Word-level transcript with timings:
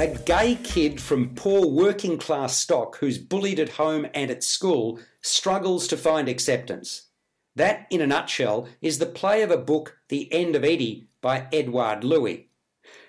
A 0.00 0.06
gay 0.06 0.56
kid 0.62 1.00
from 1.00 1.34
poor 1.34 1.66
working 1.66 2.18
class 2.18 2.56
stock 2.56 2.98
who's 2.98 3.18
bullied 3.18 3.58
at 3.58 3.70
home 3.70 4.06
and 4.14 4.30
at 4.30 4.44
school 4.44 5.00
struggles 5.22 5.88
to 5.88 5.96
find 5.96 6.28
acceptance. 6.28 7.08
That, 7.56 7.88
in 7.90 8.00
a 8.00 8.06
nutshell, 8.06 8.68
is 8.80 9.00
the 9.00 9.06
play 9.06 9.42
of 9.42 9.50
a 9.50 9.56
book, 9.56 9.98
The 10.08 10.32
End 10.32 10.54
of 10.54 10.62
Eddy, 10.62 11.08
by 11.20 11.48
Edouard 11.52 12.04
Louis. 12.04 12.48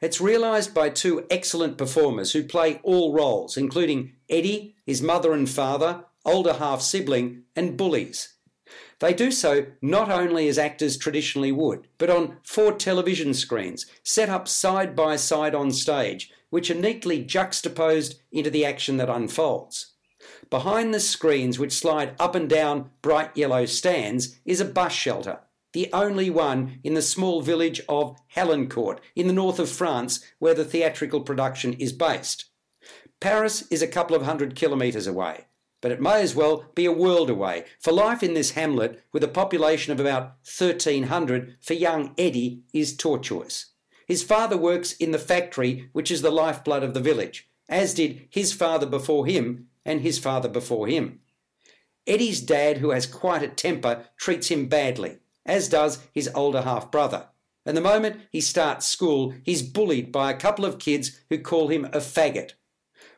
It's 0.00 0.20
realised 0.20 0.74
by 0.74 0.90
two 0.90 1.26
excellent 1.28 1.76
performers 1.76 2.30
who 2.30 2.44
play 2.44 2.78
all 2.84 3.12
roles, 3.12 3.56
including 3.56 4.12
Eddy, 4.30 4.76
his 4.86 5.02
mother 5.02 5.32
and 5.32 5.50
father, 5.50 6.04
older 6.24 6.52
half 6.52 6.82
sibling, 6.82 7.42
and 7.56 7.76
bullies. 7.76 8.35
They 9.00 9.12
do 9.12 9.30
so 9.30 9.66
not 9.82 10.10
only 10.10 10.48
as 10.48 10.58
actors 10.58 10.96
traditionally 10.96 11.52
would, 11.52 11.86
but 11.98 12.08
on 12.08 12.38
four 12.42 12.72
television 12.72 13.34
screens, 13.34 13.86
set 14.02 14.28
up 14.28 14.48
side 14.48 14.96
by 14.96 15.16
side 15.16 15.54
on 15.54 15.70
stage, 15.70 16.30
which 16.50 16.70
are 16.70 16.74
neatly 16.74 17.22
juxtaposed 17.22 18.20
into 18.32 18.50
the 18.50 18.64
action 18.64 18.96
that 18.96 19.10
unfolds. 19.10 19.92
Behind 20.48 20.94
the 20.94 21.00
screens, 21.00 21.58
which 21.58 21.72
slide 21.72 22.14
up 22.18 22.34
and 22.34 22.48
down 22.48 22.90
bright 23.02 23.36
yellow 23.36 23.66
stands, 23.66 24.38
is 24.44 24.60
a 24.60 24.64
bus 24.64 24.92
shelter, 24.92 25.40
the 25.72 25.90
only 25.92 26.30
one 26.30 26.80
in 26.82 26.94
the 26.94 27.02
small 27.02 27.42
village 27.42 27.82
of 27.88 28.16
Hallencourt 28.34 28.98
in 29.14 29.26
the 29.26 29.32
north 29.32 29.58
of 29.58 29.68
France, 29.68 30.24
where 30.38 30.54
the 30.54 30.64
theatrical 30.64 31.20
production 31.20 31.74
is 31.74 31.92
based. 31.92 32.46
Paris 33.20 33.66
is 33.70 33.82
a 33.82 33.88
couple 33.88 34.16
of 34.16 34.22
hundred 34.22 34.54
kilometres 34.54 35.06
away, 35.06 35.46
but 35.80 35.90
it 35.90 36.00
may 36.00 36.20
as 36.22 36.34
well 36.34 36.64
be 36.74 36.84
a 36.84 36.92
world 36.92 37.30
away, 37.30 37.64
for 37.80 37.92
life 37.92 38.22
in 38.22 38.34
this 38.34 38.52
hamlet, 38.52 39.02
with 39.12 39.22
a 39.22 39.28
population 39.28 39.92
of 39.92 40.00
about 40.00 40.36
1300 40.58 41.56
for 41.60 41.74
young 41.74 42.14
Eddy, 42.18 42.62
is 42.72 42.96
tortuous. 42.96 43.72
His 44.06 44.22
father 44.22 44.56
works 44.56 44.92
in 44.92 45.10
the 45.10 45.18
factory, 45.18 45.88
which 45.92 46.10
is 46.10 46.22
the 46.22 46.30
lifeblood 46.30 46.82
of 46.82 46.94
the 46.94 47.00
village, 47.00 47.48
as 47.68 47.94
did 47.94 48.28
his 48.30 48.52
father 48.52 48.86
before 48.86 49.26
him 49.26 49.68
and 49.84 50.00
his 50.00 50.18
father 50.18 50.48
before 50.48 50.86
him. 50.86 51.20
Eddy's 52.06 52.40
dad, 52.40 52.78
who 52.78 52.90
has 52.90 53.06
quite 53.06 53.42
a 53.42 53.48
temper, 53.48 54.06
treats 54.16 54.48
him 54.48 54.66
badly, 54.66 55.18
as 55.44 55.68
does 55.68 55.98
his 56.12 56.30
older 56.34 56.62
half 56.62 56.90
brother. 56.90 57.28
And 57.64 57.76
the 57.76 57.80
moment 57.80 58.20
he 58.30 58.40
starts 58.40 58.86
school, 58.86 59.34
he's 59.42 59.62
bullied 59.62 60.12
by 60.12 60.30
a 60.30 60.36
couple 60.36 60.64
of 60.64 60.78
kids 60.78 61.20
who 61.28 61.38
call 61.38 61.68
him 61.68 61.84
a 61.86 61.98
faggot. 61.98 62.52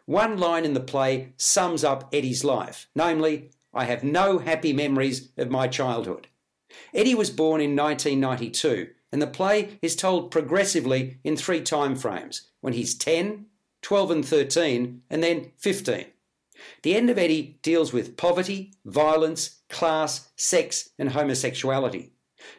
One 0.08 0.38
line 0.38 0.64
in 0.64 0.72
the 0.72 0.80
play 0.80 1.34
sums 1.36 1.84
up 1.84 2.08
Eddy's 2.14 2.42
life, 2.42 2.88
namely, 2.94 3.50
I 3.74 3.84
have 3.84 4.02
no 4.02 4.38
happy 4.38 4.72
memories 4.72 5.28
of 5.36 5.50
my 5.50 5.68
childhood. 5.68 6.28
Eddy 6.94 7.14
was 7.14 7.28
born 7.28 7.60
in 7.60 7.76
1992 7.76 8.88
and 9.12 9.20
the 9.20 9.26
play 9.26 9.78
is 9.82 9.94
told 9.94 10.30
progressively 10.30 11.18
in 11.24 11.36
three 11.36 11.60
time 11.60 11.94
frames 11.94 12.48
when 12.62 12.72
he's 12.72 12.94
10, 12.94 13.48
12 13.82 14.10
and 14.10 14.24
13, 14.24 15.02
and 15.10 15.22
then 15.22 15.52
15. 15.58 16.06
The 16.84 16.94
end 16.94 17.10
of 17.10 17.18
Eddy 17.18 17.58
deals 17.60 17.92
with 17.92 18.16
poverty, 18.16 18.72
violence, 18.86 19.60
class, 19.68 20.30
sex, 20.36 20.88
and 20.98 21.10
homosexuality. 21.10 22.12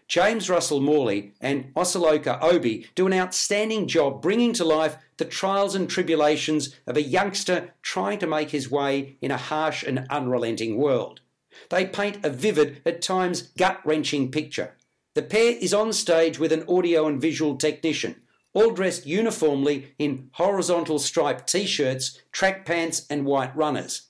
James 0.08 0.50
Russell 0.50 0.82
Morley 0.82 1.34
and 1.40 1.74
Oseloka 1.76 2.42
Obi 2.42 2.88
do 2.96 3.08
an 3.08 3.14
outstanding 3.14 3.88
job 3.88 4.22
bringing 4.22 4.54
to 4.54 4.66
life 4.66 4.98
the 5.18 5.26
trials 5.26 5.76
and 5.76 5.90
tribulations 5.90 6.76
of 6.88 6.98
a 6.98 7.02
youngster 7.02 7.74
trying 7.82 8.20
to 8.20 8.28
make 8.28 8.50
his 8.52 8.72
way 8.72 9.18
in 9.22 9.32
a 9.32 9.38
harsh 9.38 9.84
and 9.84 10.06
unrelenting 10.10 10.78
world. 10.78 11.22
They 11.70 11.86
paint 11.86 12.24
a 12.24 12.30
vivid, 12.30 12.82
at 12.86 13.02
times 13.02 13.44
gut 13.58 13.82
wrenching 13.86 14.32
picture. 14.32 14.76
The 15.16 15.22
pair 15.22 15.56
is 15.60 15.74
on 15.74 15.94
stage 15.94 16.40
with 16.40 16.52
an 16.52 16.64
audio 16.68 17.08
and 17.08 17.20
visual 17.20 17.56
technician, 17.58 18.22
all 18.54 18.72
dressed 18.72 19.06
uniformly 19.06 19.94
in 20.00 20.30
horizontal 20.34 21.00
striped 21.00 21.52
t 21.52 21.66
shirts, 21.66 22.22
track 22.32 22.66
pants, 22.66 23.06
and 23.10 23.26
white 23.26 23.56
runners. 23.56 24.04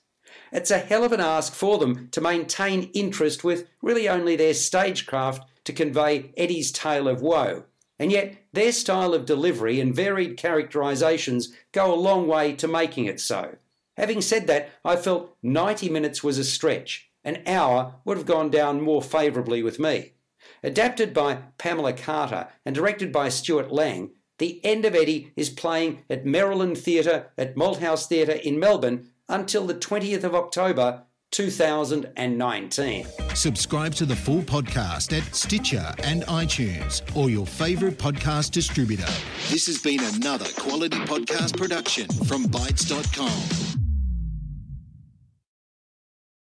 It's 0.52 0.70
a 0.70 0.78
hell 0.78 1.04
of 1.04 1.12
an 1.12 1.20
ask 1.20 1.54
for 1.54 1.78
them 1.78 2.08
to 2.10 2.20
maintain 2.20 2.90
interest 2.92 3.44
with 3.44 3.68
really 3.82 4.08
only 4.08 4.36
their 4.36 4.54
stagecraft 4.54 5.48
to 5.64 5.72
convey 5.72 6.32
Eddy's 6.36 6.72
tale 6.72 7.08
of 7.08 7.22
woe. 7.22 7.64
And 7.98 8.10
yet, 8.10 8.36
their 8.52 8.72
style 8.72 9.12
of 9.12 9.26
delivery 9.26 9.78
and 9.78 9.94
varied 9.94 10.38
characterisations 10.38 11.48
go 11.72 11.92
a 11.92 11.94
long 11.94 12.26
way 12.26 12.54
to 12.54 12.66
making 12.66 13.04
it 13.04 13.20
so. 13.20 13.56
Having 13.96 14.22
said 14.22 14.46
that, 14.46 14.70
I 14.84 14.96
felt 14.96 15.36
90 15.42 15.90
minutes 15.90 16.24
was 16.24 16.38
a 16.38 16.44
stretch. 16.44 17.10
An 17.22 17.42
hour 17.46 17.96
would 18.06 18.16
have 18.16 18.26
gone 18.26 18.50
down 18.50 18.80
more 18.80 19.02
favourably 19.02 19.62
with 19.62 19.78
me. 19.78 20.14
Adapted 20.62 21.12
by 21.12 21.42
Pamela 21.58 21.92
Carter 21.92 22.48
and 22.64 22.74
directed 22.74 23.12
by 23.12 23.28
Stewart 23.28 23.70
Laing, 23.70 24.12
The 24.38 24.64
End 24.64 24.86
of 24.86 24.94
Eddy 24.94 25.32
is 25.36 25.50
playing 25.50 26.02
at 26.08 26.24
Merlyn 26.24 26.76
Theatre 26.76 27.26
at 27.36 27.56
Malthouse 27.56 28.06
Theatre 28.06 28.32
in 28.32 28.58
Melbourne 28.58 29.10
until 29.28 29.66
the 29.66 29.74
20th 29.74 30.24
of 30.24 30.34
October 30.34 31.04
2019. 31.30 33.06
Subscribe 33.34 33.94
to 33.94 34.04
the 34.04 34.16
full 34.16 34.42
podcast 34.42 35.16
at 35.16 35.34
Stitcher 35.34 35.94
and 36.02 36.22
iTunes 36.24 37.02
or 37.16 37.30
your 37.30 37.46
favourite 37.46 37.98
podcast 37.98 38.50
distributor. 38.50 39.10
This 39.48 39.66
has 39.66 39.78
been 39.78 40.00
another 40.14 40.46
quality 40.58 40.98
podcast 40.98 41.56
production 41.56 42.08
from 42.26 42.44
Bytes.com. 42.46 43.69